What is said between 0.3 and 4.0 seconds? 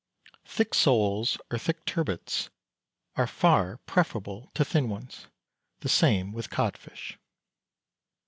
Thick soles, or thick turbots, are far